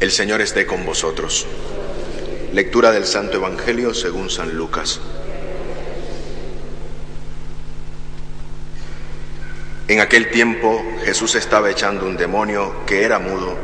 El 0.00 0.12
Señor 0.12 0.40
esté 0.40 0.64
con 0.64 0.86
vosotros. 0.86 1.44
Lectura 2.52 2.92
del 2.92 3.04
Santo 3.04 3.38
Evangelio 3.38 3.92
según 3.94 4.30
San 4.30 4.56
Lucas. 4.56 5.00
En 9.88 9.98
aquel 9.98 10.30
tiempo 10.30 10.84
Jesús 11.04 11.34
estaba 11.34 11.68
echando 11.68 12.06
un 12.06 12.16
demonio 12.16 12.86
que 12.86 13.02
era 13.02 13.18
mudo, 13.18 13.56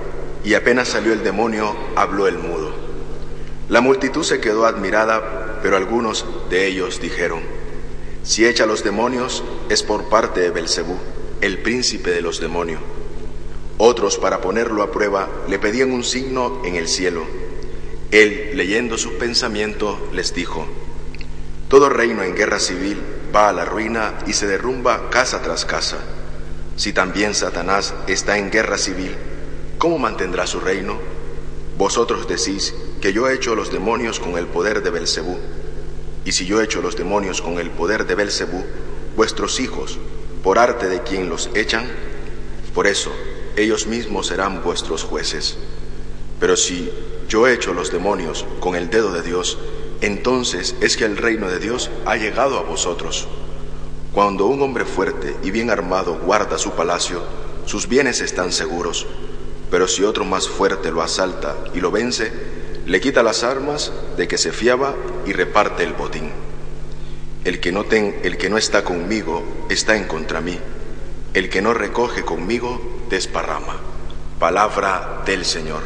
y 0.42 0.54
apenas 0.54 0.88
salió 0.88 1.12
el 1.12 1.22
demonio, 1.22 1.72
habló 1.94 2.26
el 2.26 2.38
mudo. 2.38 2.74
La 3.68 3.80
multitud 3.80 4.24
se 4.24 4.40
quedó 4.40 4.66
admirada, 4.66 5.60
pero 5.62 5.76
algunos 5.76 6.26
de 6.50 6.66
ellos 6.66 7.00
dijeron, 7.00 7.42
si 8.24 8.44
echa 8.44 8.66
los 8.66 8.82
demonios 8.82 9.44
es 9.68 9.84
por 9.84 10.08
parte 10.08 10.40
de 10.40 10.50
Belcebú, 10.50 10.98
el 11.40 11.58
príncipe 11.62 12.10
de 12.10 12.22
los 12.22 12.40
demonios. 12.40 12.80
Otros, 13.78 14.18
para 14.18 14.40
ponerlo 14.40 14.82
a 14.82 14.92
prueba, 14.92 15.28
le 15.48 15.58
pedían 15.58 15.90
un 15.90 16.04
signo 16.04 16.62
en 16.64 16.76
el 16.76 16.86
cielo. 16.86 17.24
Él, 18.12 18.52
leyendo 18.54 18.96
sus 18.96 19.14
pensamientos, 19.14 19.98
les 20.12 20.32
dijo, 20.32 20.64
Todo 21.68 21.88
reino 21.88 22.22
en 22.22 22.36
guerra 22.36 22.60
civil 22.60 23.02
va 23.34 23.48
a 23.48 23.52
la 23.52 23.64
ruina 23.64 24.14
y 24.28 24.34
se 24.34 24.46
derrumba 24.46 25.10
casa 25.10 25.42
tras 25.42 25.64
casa. 25.64 25.98
Si 26.76 26.92
también 26.92 27.34
Satanás 27.34 27.94
está 28.06 28.38
en 28.38 28.50
guerra 28.50 28.78
civil, 28.78 29.16
¿cómo 29.78 29.98
mantendrá 29.98 30.46
su 30.46 30.60
reino? 30.60 30.98
Vosotros 31.76 32.28
decís 32.28 32.72
que 33.00 33.12
yo 33.12 33.28
he 33.28 33.34
hecho 33.34 33.56
los 33.56 33.72
demonios 33.72 34.20
con 34.20 34.38
el 34.38 34.46
poder 34.46 34.84
de 34.84 34.90
Belcebú. 34.90 35.36
Y 36.24 36.30
si 36.30 36.46
yo 36.46 36.60
he 36.60 36.64
hecho 36.64 36.80
los 36.80 36.96
demonios 36.96 37.42
con 37.42 37.58
el 37.58 37.70
poder 37.70 38.06
de 38.06 38.14
Belcebú, 38.14 38.64
vuestros 39.16 39.58
hijos, 39.58 39.98
por 40.44 40.60
arte 40.60 40.88
de 40.88 41.02
quien 41.02 41.28
los 41.28 41.50
echan, 41.54 41.90
por 42.72 42.86
eso 42.86 43.12
ellos 43.56 43.86
mismos 43.86 44.28
serán 44.28 44.62
vuestros 44.62 45.04
jueces. 45.04 45.56
Pero 46.40 46.56
si 46.56 46.90
yo 47.28 47.46
he 47.46 47.54
hecho 47.54 47.72
los 47.72 47.90
demonios 47.90 48.44
con 48.60 48.76
el 48.76 48.90
dedo 48.90 49.12
de 49.12 49.22
Dios, 49.22 49.58
entonces 50.00 50.76
es 50.80 50.96
que 50.96 51.04
el 51.04 51.16
reino 51.16 51.48
de 51.48 51.58
Dios 51.58 51.90
ha 52.04 52.16
llegado 52.16 52.58
a 52.58 52.62
vosotros. 52.62 53.26
Cuando 54.12 54.46
un 54.46 54.62
hombre 54.62 54.84
fuerte 54.84 55.36
y 55.42 55.50
bien 55.50 55.70
armado 55.70 56.18
guarda 56.18 56.58
su 56.58 56.72
palacio, 56.72 57.22
sus 57.66 57.88
bienes 57.88 58.20
están 58.20 58.52
seguros. 58.52 59.06
Pero 59.70 59.88
si 59.88 60.04
otro 60.04 60.24
más 60.24 60.48
fuerte 60.48 60.92
lo 60.92 61.02
asalta 61.02 61.56
y 61.74 61.80
lo 61.80 61.90
vence, 61.90 62.30
le 62.86 63.00
quita 63.00 63.22
las 63.22 63.42
armas 63.42 63.92
de 64.16 64.28
que 64.28 64.38
se 64.38 64.52
fiaba 64.52 64.94
y 65.26 65.32
reparte 65.32 65.82
el 65.82 65.94
botín. 65.94 66.30
El 67.44 67.60
que 67.60 67.72
no, 67.72 67.84
el 67.90 68.36
que 68.36 68.50
no 68.50 68.58
está 68.58 68.84
conmigo 68.84 69.42
está 69.68 69.96
en 69.96 70.04
contra 70.04 70.40
mí. 70.40 70.58
El 71.32 71.48
que 71.48 71.62
no 71.62 71.74
recoge 71.74 72.24
conmigo 72.24 72.80
Palabra 74.40 75.22
del 75.24 75.44
Señor. 75.44 75.82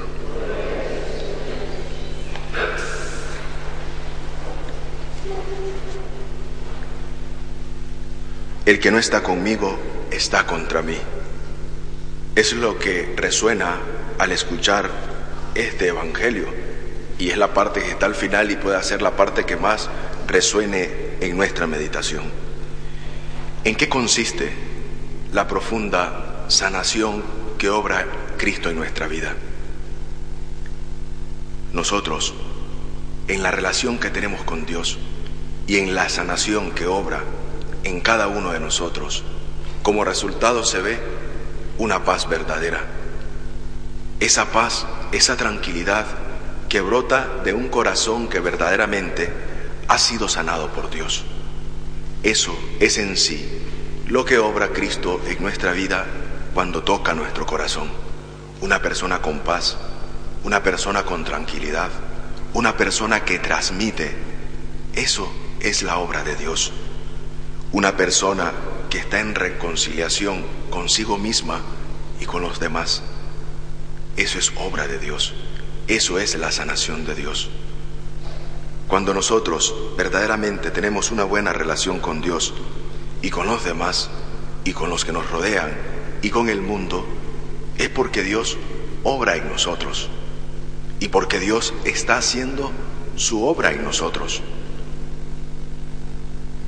El 8.65 8.81
que 8.81 8.91
no 8.91 8.99
está 8.99 9.23
conmigo 9.23 9.79
está 10.11 10.47
contra 10.47 10.81
mí. 10.81 10.97
Es 12.35 12.55
lo 12.55 12.79
que 12.79 13.15
resuena 13.15 13.77
al 14.19 14.33
escuchar 14.33 14.91
este 15.55 15.89
Evangelio 15.89 16.47
y 17.19 17.29
es 17.29 17.37
la 17.37 17.53
parte 17.53 17.83
que 17.83 17.91
está 17.91 18.07
al 18.07 18.15
final 18.15 18.51
y 18.51 18.57
puede 18.57 18.83
ser 18.83 19.03
la 19.03 19.17
parte 19.17 19.45
que 19.45 19.57
más 19.57 19.91
resuene 20.27 20.91
en 21.21 21.37
nuestra 21.37 21.67
meditación. 21.67 22.25
¿En 23.65 23.75
qué 23.75 23.87
consiste 23.87 24.51
la 25.35 25.47
profunda 25.47 26.28
sanación 26.49 27.23
que 27.59 27.71
obra 27.71 28.07
Cristo 28.37 28.71
en 28.71 28.77
nuestra 28.77 29.07
vida? 29.07 29.35
Nosotros, 31.73 32.35
en 33.29 33.43
la 33.43 33.51
relación 33.51 33.99
que 33.99 34.11
tenemos 34.11 34.43
con 34.43 34.65
Dios 34.65 34.99
y 35.67 35.77
en 35.77 35.95
la 35.95 36.09
sanación 36.09 36.73
que 36.73 36.87
obra 36.87 37.23
en 37.85 38.01
cada 38.01 38.27
uno 38.27 38.53
de 38.53 38.61
nosotros, 38.61 39.23
como 39.83 40.05
resultado 40.05 40.65
se 40.65 40.81
ve 40.81 40.99
una 41.77 42.05
paz 42.05 42.29
verdadera. 42.29 42.85
Esa 44.21 44.51
paz, 44.51 44.87
esa 45.13 45.37
tranquilidad 45.37 46.07
que 46.69 46.81
brota 46.81 47.29
de 47.45 47.53
un 47.53 47.69
corazón 47.69 48.29
que 48.29 48.41
verdaderamente 48.41 49.31
ha 49.87 49.99
sido 49.99 50.29
sanado 50.29 50.73
por 50.73 50.91
Dios. 50.91 51.25
Eso 52.23 52.59
es 52.81 52.99
en 52.99 53.17
sí 53.17 53.47
lo 54.07 54.25
que 54.25 54.39
obra 54.39 54.71
Cristo 54.71 55.21
en 55.27 55.43
nuestra 55.43 55.73
vida 55.73 56.07
cuando 56.55 56.83
toca 56.83 57.15
nuestro 57.15 57.47
corazón. 57.47 57.89
Una 58.61 58.81
persona 58.83 59.21
con 59.21 59.41
paz, 59.41 59.77
una 60.45 60.63
persona 60.63 61.05
con 61.05 61.25
tranquilidad, 61.25 61.91
una 62.55 62.77
persona 62.77 63.25
que 63.25 63.39
transmite. 63.39 64.17
Eso 64.95 65.31
es 65.61 65.83
la 65.83 65.99
obra 65.99 66.25
de 66.25 66.37
Dios. 66.37 66.73
Una 67.73 67.97
persona 67.97 68.53
que 68.91 68.99
está 68.99 69.21
en 69.21 69.35
reconciliación 69.35 70.45
consigo 70.71 71.19
misma 71.19 71.61
y 72.21 72.25
con 72.25 72.43
los 72.43 72.59
demás. 72.59 73.03
Eso 74.17 74.39
es 74.39 74.53
obra 74.57 74.87
de 74.89 74.99
Dios. 74.99 75.35
Eso 75.87 76.19
es 76.19 76.35
la 76.37 76.51
sanación 76.51 77.05
de 77.05 77.15
Dios. 77.15 77.51
Cuando 78.89 79.13
nosotros 79.13 79.75
verdaderamente 79.97 80.71
tenemos 80.71 81.11
una 81.11 81.25
buena 81.25 81.53
relación 81.53 82.01
con 82.01 82.23
Dios 82.23 82.55
y 83.21 83.31
con 83.31 83.47
los 83.47 83.65
demás 83.65 84.09
y 84.65 84.73
con 84.73 84.89
los 84.89 85.05
que 85.05 85.13
nos 85.13 85.31
rodean 85.31 85.98
y 86.23 86.31
con 86.31 86.49
el 86.49 86.61
mundo, 86.61 87.07
es 87.79 87.89
porque 87.89 88.23
Dios 88.23 88.57
obra 89.05 89.37
en 89.37 89.49
nosotros 89.49 90.09
y 91.01 91.09
porque 91.09 91.39
Dios 91.39 91.75
está 91.85 92.19
haciendo 92.19 92.73
su 93.17 93.45
obra 93.45 93.73
en 93.73 93.85
nosotros. 93.85 94.43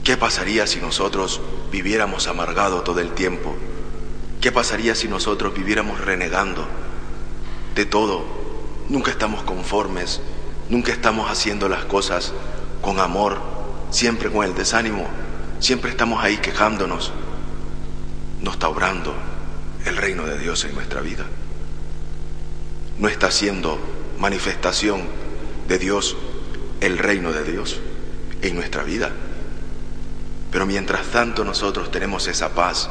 ¿Qué 0.05 0.17
pasaría 0.17 0.67
si 0.67 0.81
nosotros 0.81 1.41
viviéramos 1.71 2.27
amargado 2.29 2.83
todo 2.83 3.01
el 3.01 3.13
tiempo? 3.13 3.55
¿Qué 4.41 4.51
pasaría 4.53 4.95
si 4.95 5.09
nosotros 5.09 5.55
viviéramos 5.55 6.01
renegando 6.01 6.67
de 7.75 7.85
todo? 7.85 8.25
Nunca 8.89 9.11
estamos 9.11 9.43
conformes, 9.43 10.21
nunca 10.69 10.93
estamos 10.93 11.31
haciendo 11.31 11.69
las 11.69 11.85
cosas 11.85 12.33
con 12.81 12.99
amor, 12.99 13.41
siempre 13.91 14.31
con 14.31 14.45
el 14.45 14.55
desánimo, 14.55 15.07
siempre 15.59 15.91
estamos 15.91 16.25
ahí 16.25 16.39
quejándonos. 16.39 17.13
No 18.41 18.53
está 18.53 18.69
obrando 18.69 19.30
el 19.85 19.97
reino 19.97 20.25
de 20.27 20.39
Dios 20.39 20.65
en 20.65 20.75
nuestra 20.75 21.01
vida. 21.01 21.25
No 22.99 23.09
está 23.09 23.29
haciendo 23.29 23.79
manifestación 24.19 25.03
de 25.69 25.79
Dios 25.79 26.17
el 26.81 26.99
reino 26.99 27.33
de 27.33 27.45
Dios 27.45 27.81
en 28.43 28.55
nuestra 28.55 28.83
vida. 28.83 29.11
Pero 30.51 30.67
mientras 30.67 31.07
tanto 31.07 31.45
nosotros 31.45 31.91
tenemos 31.91 32.27
esa 32.27 32.51
paz, 32.51 32.91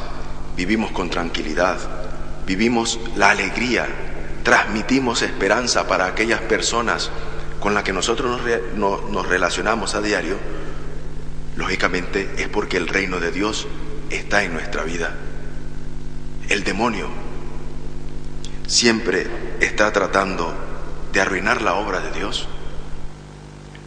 vivimos 0.56 0.92
con 0.92 1.10
tranquilidad, 1.10 1.78
vivimos 2.46 3.00
la 3.16 3.32
alegría, 3.32 3.88
transmitimos 4.44 5.22
esperanza 5.22 5.88
para 5.88 6.06
aquellas 6.06 6.42
personas 6.42 7.12
con 7.60 7.74
las 7.74 7.84
que 7.84 7.94
nosotros 7.94 8.42
nos, 8.76 9.10
nos 9.10 9.28
relacionamos 9.28 9.94
a 9.94 10.02
diario, 10.02 10.38
lógicamente 11.58 12.36
es 12.38 12.48
porque 12.48 12.78
el 12.78 12.88
reino 12.88 13.20
de 13.20 13.32
Dios 13.32 13.68
está 14.10 14.44
en 14.44 14.54
nuestra 14.54 14.84
vida. 14.84 15.16
El 16.50 16.64
demonio 16.64 17.08
siempre 18.66 19.28
está 19.60 19.94
tratando 19.94 20.52
de 21.14 21.22
arruinar 21.22 21.62
la 21.62 21.76
obra 21.76 22.00
de 22.00 22.12
Dios, 22.12 22.48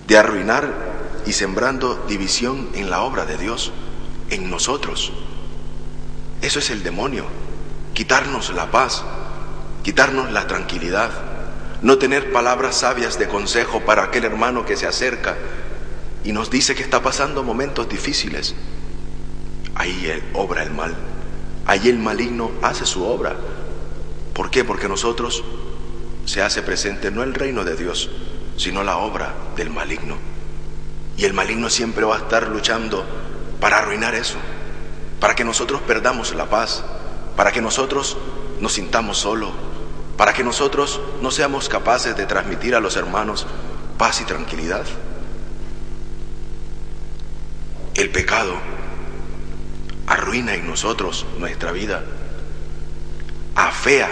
de 0.07 0.17
arruinar 0.17 0.73
y 1.27 1.33
sembrando 1.33 2.05
división 2.07 2.69
en 2.75 2.89
la 2.89 3.03
obra 3.03 3.27
de 3.27 3.37
Dios, 3.37 3.73
en 4.31 4.49
nosotros. 4.49 5.13
Eso 6.41 6.61
es 6.61 6.71
el 6.71 6.85
demonio, 6.85 7.27
quitarnos 7.95 8.55
la 8.55 8.71
paz, 8.71 9.03
quitarnos 9.83 10.31
la 10.31 10.47
tranquilidad, 10.47 11.11
no 11.83 11.99
tener 11.99 12.31
palabras 12.31 12.77
sabias 12.77 13.19
de 13.19 13.27
consejo 13.27 13.81
para 13.81 14.05
aquel 14.05 14.25
hermano 14.25 14.65
que 14.65 14.77
se 14.77 14.87
acerca 14.87 15.37
y 16.23 16.31
nos 16.31 16.49
dice 16.49 16.77
que 16.77 16.85
está 16.85 17.03
pasando 17.03 17.43
momentos 17.43 17.89
difíciles. 17.89 18.55
Ahí 19.75 20.23
obra 20.33 20.63
el 20.63 20.71
mal, 20.71 20.95
ahí 21.67 21.89
el 21.89 21.99
maligno 21.99 22.51
hace 22.63 22.87
su 22.87 23.05
obra. 23.05 23.37
¿Por 24.33 24.51
qué? 24.51 24.65
Porque 24.65 24.89
nosotros 24.89 25.45
se 26.25 26.43
hace 26.43 26.63
presente 26.63 27.11
no 27.11 27.23
el 27.23 27.35
reino 27.35 27.65
de 27.65 27.77
Dios, 27.77 28.11
sino 28.57 28.83
la 28.83 28.99
obra 28.99 29.35
del 29.57 29.71
maligno. 29.71 30.17
Y 31.17 31.25
el 31.25 31.35
maligno 31.35 31.69
siempre 31.69 32.05
va 32.05 32.17
a 32.17 32.21
estar 32.21 32.49
luchando 32.49 33.05
para 33.61 33.79
arruinar 33.79 34.15
eso, 34.15 34.39
para 35.21 35.35
que 35.35 35.45
nosotros 35.45 35.81
perdamos 35.83 36.35
la 36.35 36.49
paz, 36.49 36.85
para 37.37 37.53
que 37.53 37.61
nosotros 37.61 38.17
nos 38.61 38.73
sintamos 38.73 39.19
solos, 39.19 39.51
para 40.17 40.33
que 40.33 40.45
nosotros 40.45 41.01
no 41.21 41.31
seamos 41.31 41.69
capaces 41.69 42.17
de 42.17 42.27
transmitir 42.27 42.75
a 42.75 42.81
los 42.81 42.97
hermanos 42.97 43.47
paz 43.99 44.21
y 44.21 44.25
tranquilidad. 44.25 44.85
El 47.95 48.11
pecado 48.11 48.55
arruina 50.13 50.55
en 50.55 50.67
nosotros 50.67 51.25
nuestra 51.39 51.73
vida, 51.73 52.05
afea 53.55 54.11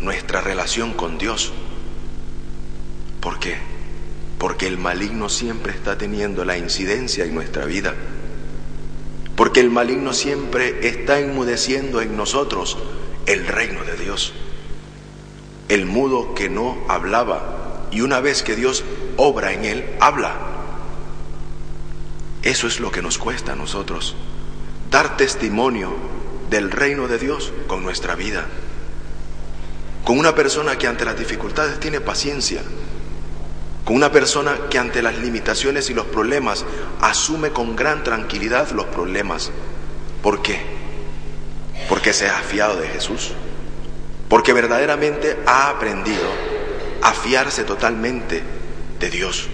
nuestra 0.00 0.40
relación 0.40 0.94
con 0.94 1.16
Dios. 1.16 1.52
¿Por 3.20 3.38
qué? 3.38 3.56
Porque 4.36 4.66
el 4.66 4.76
maligno 4.76 5.28
siempre 5.28 5.72
está 5.72 5.96
teniendo 5.96 6.44
la 6.44 6.58
incidencia 6.58 7.24
en 7.24 7.36
nuestra 7.36 7.66
vida. 7.66 7.94
Porque 9.36 9.60
el 9.60 9.70
maligno 9.70 10.12
siempre 10.12 10.88
está 10.88 11.20
enmudeciendo 11.20 12.00
en 12.00 12.16
nosotros 12.16 12.76
el 13.26 13.46
reino 13.46 13.84
de 13.84 13.96
Dios. 13.96 14.32
El 15.68 15.86
mudo 15.86 16.34
que 16.34 16.48
no 16.48 16.84
hablaba 16.88 17.86
y 17.92 18.00
una 18.00 18.18
vez 18.18 18.42
que 18.42 18.56
Dios 18.56 18.82
obra 19.16 19.52
en 19.52 19.64
él, 19.64 19.84
habla. 20.00 20.34
Eso 22.42 22.66
es 22.66 22.80
lo 22.80 22.90
que 22.90 23.02
nos 23.02 23.18
cuesta 23.18 23.52
a 23.52 23.56
nosotros, 23.56 24.16
dar 24.94 25.16
testimonio 25.16 25.92
del 26.50 26.70
reino 26.70 27.08
de 27.08 27.18
Dios 27.18 27.52
con 27.66 27.82
nuestra 27.82 28.14
vida. 28.14 28.46
Con 30.04 30.20
una 30.20 30.36
persona 30.36 30.78
que 30.78 30.86
ante 30.86 31.04
las 31.04 31.18
dificultades 31.18 31.80
tiene 31.80 32.00
paciencia, 32.00 32.62
con 33.84 33.96
una 33.96 34.12
persona 34.12 34.56
que 34.70 34.78
ante 34.78 35.02
las 35.02 35.18
limitaciones 35.18 35.90
y 35.90 35.94
los 35.94 36.06
problemas 36.06 36.64
asume 37.00 37.50
con 37.50 37.74
gran 37.74 38.04
tranquilidad 38.04 38.70
los 38.70 38.84
problemas. 38.86 39.50
¿Por 40.22 40.42
qué? 40.42 40.60
Porque 41.88 42.12
se 42.12 42.28
ha 42.28 42.38
fiado 42.38 42.76
de 42.76 42.86
Jesús. 42.86 43.32
Porque 44.28 44.52
verdaderamente 44.52 45.36
ha 45.44 45.70
aprendido 45.70 46.28
a 47.02 47.12
fiarse 47.14 47.64
totalmente 47.64 48.44
de 49.00 49.10
Dios. 49.10 49.48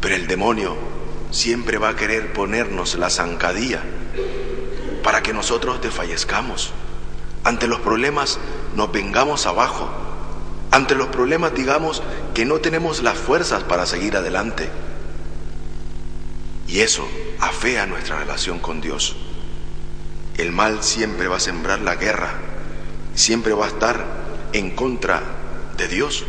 Pero 0.00 0.14
el 0.14 0.28
demonio 0.28 0.97
siempre 1.30 1.78
va 1.78 1.90
a 1.90 1.96
querer 1.96 2.32
ponernos 2.32 2.94
la 2.96 3.10
zancadilla 3.10 3.82
para 5.02 5.22
que 5.22 5.32
nosotros 5.32 5.80
desfallezcamos. 5.80 6.72
Ante 7.44 7.66
los 7.66 7.80
problemas 7.80 8.38
nos 8.74 8.90
vengamos 8.92 9.46
abajo 9.46 9.88
ante 10.70 10.94
los 10.94 11.08
problemas 11.08 11.54
digamos 11.54 12.02
que 12.34 12.44
no 12.44 12.58
tenemos 12.58 13.02
las 13.02 13.16
fuerzas 13.16 13.64
para 13.64 13.86
seguir 13.86 14.16
adelante. 14.16 14.68
Y 16.66 16.80
eso 16.80 17.08
afea 17.40 17.86
nuestra 17.86 18.18
relación 18.18 18.58
con 18.58 18.80
Dios. 18.80 19.16
El 20.36 20.52
mal 20.52 20.82
siempre 20.82 21.26
va 21.28 21.36
a 21.36 21.40
sembrar 21.40 21.80
la 21.80 21.96
guerra, 21.96 22.30
siempre 23.14 23.54
va 23.54 23.64
a 23.64 23.68
estar 23.68 24.04
en 24.52 24.70
contra 24.74 25.22
de 25.76 25.88
Dios. 25.88 26.24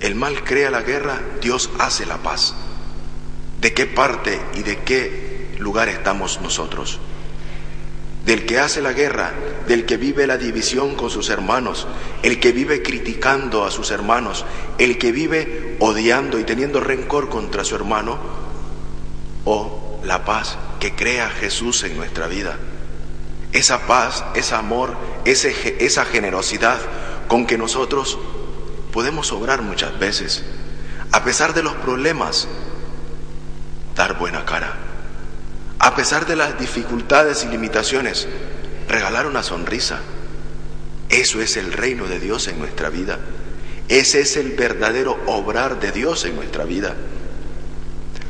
El 0.00 0.16
mal 0.16 0.42
crea 0.42 0.70
la 0.70 0.82
guerra, 0.82 1.22
Dios 1.40 1.70
hace 1.78 2.04
la 2.04 2.18
paz. 2.18 2.54
¿De 3.64 3.72
qué 3.72 3.86
parte 3.86 4.38
y 4.56 4.62
de 4.62 4.80
qué 4.80 5.56
lugar 5.58 5.88
estamos 5.88 6.42
nosotros? 6.42 7.00
del 8.26 8.44
que 8.46 8.58
hace 8.58 8.82
la 8.82 8.92
guerra, 8.92 9.32
del 9.66 9.84
que 9.86 9.96
vive 9.98 10.26
la 10.26 10.38
división 10.38 10.94
con 10.96 11.10
sus 11.10 11.30
hermanos, 11.30 11.86
el 12.22 12.40
que 12.40 12.52
vive 12.52 12.82
criticando 12.82 13.64
a 13.64 13.70
sus 13.70 13.90
hermanos, 13.90 14.44
el 14.78 14.96
que 14.98 15.12
vive 15.12 15.76
odiando 15.78 16.38
y 16.38 16.44
teniendo 16.44 16.80
rencor 16.80 17.28
contra 17.30 17.64
su 17.64 17.74
hermano, 17.74 18.18
o 19.44 20.00
la 20.04 20.24
paz 20.24 20.56
que 20.80 20.94
crea 20.94 21.28
Jesús 21.28 21.84
en 21.84 21.96
nuestra 21.96 22.28
vida. 22.28 22.58
Esa 23.52 23.86
paz, 23.86 24.24
ese 24.34 24.54
amor, 24.54 24.94
esa 25.24 26.04
generosidad 26.06 26.78
con 27.28 27.46
que 27.46 27.58
nosotros 27.58 28.18
podemos 28.90 29.32
obrar 29.32 29.60
muchas 29.60 29.98
veces, 29.98 30.44
a 31.12 31.24
pesar 31.24 31.52
de 31.52 31.62
los 31.62 31.74
problemas, 31.74 32.48
dar 33.94 34.18
buena 34.18 34.44
cara 34.44 34.84
a 35.84 35.94
pesar 35.94 36.24
de 36.24 36.34
las 36.34 36.58
dificultades 36.58 37.44
y 37.44 37.48
limitaciones, 37.48 38.26
regalar 38.88 39.26
una 39.26 39.42
sonrisa. 39.42 40.00
Eso 41.10 41.42
es 41.42 41.58
el 41.58 41.74
reino 41.74 42.06
de 42.06 42.18
Dios 42.18 42.48
en 42.48 42.58
nuestra 42.58 42.88
vida. 42.88 43.18
Ese 43.88 44.20
es 44.20 44.38
el 44.38 44.52
verdadero 44.52 45.20
obrar 45.26 45.80
de 45.80 45.92
Dios 45.92 46.24
en 46.24 46.36
nuestra 46.36 46.64
vida. 46.64 46.94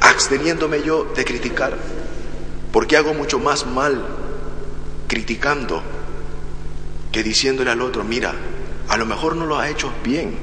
Absteniéndome 0.01 0.83
yo 0.83 1.05
de 1.15 1.25
criticar, 1.25 1.77
porque 2.73 2.97
hago 2.97 3.15
mucho 3.15 3.39
más 3.39 3.67
mal 3.67 4.05
criticando 5.07 5.81
que 7.13 7.23
diciéndole 7.23 7.71
al 7.71 7.83
otro, 7.83 8.03
mira, 8.03 8.35
a 8.89 8.97
lo 8.97 9.07
mejor 9.07 9.37
no 9.37 9.47
lo 9.47 9.61
ha 9.61 9.69
hecho 9.69 9.93
bien, 10.03 10.37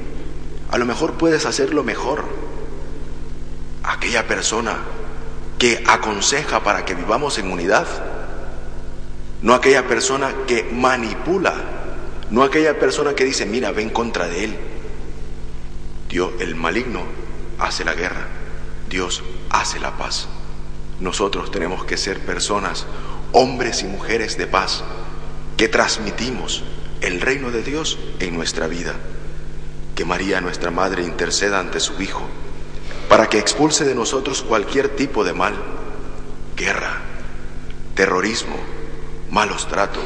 a 0.70 0.78
lo 0.78 0.86
mejor 0.86 1.18
puedes 1.18 1.44
hacerlo 1.44 1.84
mejor. 1.84 2.24
Aquella 3.82 4.26
persona 4.26 4.78
que 5.62 5.80
aconseja 5.86 6.64
para 6.64 6.84
que 6.84 6.96
vivamos 6.96 7.38
en 7.38 7.48
unidad, 7.48 7.86
no 9.42 9.54
aquella 9.54 9.86
persona 9.86 10.34
que 10.44 10.64
manipula, 10.64 11.54
no 12.30 12.42
aquella 12.42 12.80
persona 12.80 13.14
que 13.14 13.24
dice, 13.24 13.46
mira, 13.46 13.70
ven 13.70 13.88
contra 13.88 14.26
de 14.26 14.42
él. 14.42 14.58
Dios, 16.08 16.32
el 16.40 16.56
maligno, 16.56 17.04
hace 17.60 17.84
la 17.84 17.94
guerra, 17.94 18.26
Dios 18.90 19.22
hace 19.50 19.78
la 19.78 19.96
paz. 19.96 20.26
Nosotros 20.98 21.52
tenemos 21.52 21.84
que 21.84 21.96
ser 21.96 22.18
personas, 22.26 22.84
hombres 23.30 23.82
y 23.82 23.86
mujeres 23.86 24.36
de 24.36 24.48
paz, 24.48 24.82
que 25.56 25.68
transmitimos 25.68 26.64
el 27.02 27.20
reino 27.20 27.52
de 27.52 27.62
Dios 27.62 28.00
en 28.18 28.34
nuestra 28.34 28.66
vida. 28.66 28.94
Que 29.94 30.04
María, 30.04 30.40
nuestra 30.40 30.72
Madre, 30.72 31.04
interceda 31.04 31.60
ante 31.60 31.78
su 31.78 32.02
Hijo 32.02 32.28
para 33.08 33.28
que 33.28 33.38
expulse 33.38 33.84
de 33.84 33.94
nosotros 33.94 34.42
cualquier 34.42 34.90
tipo 34.90 35.24
de 35.24 35.32
mal, 35.32 35.54
guerra, 36.56 37.00
terrorismo, 37.94 38.56
malos 39.30 39.68
tratos, 39.68 40.04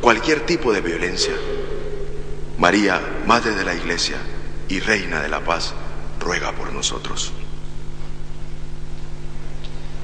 cualquier 0.00 0.40
tipo 0.40 0.72
de 0.72 0.80
violencia. 0.80 1.34
María, 2.58 3.00
Madre 3.26 3.52
de 3.52 3.64
la 3.64 3.74
Iglesia 3.74 4.16
y 4.68 4.80
Reina 4.80 5.20
de 5.20 5.28
la 5.28 5.40
Paz, 5.40 5.74
ruega 6.20 6.52
por 6.52 6.72
nosotros. 6.72 7.32